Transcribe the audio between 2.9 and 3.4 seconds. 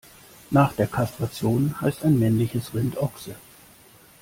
Ochse.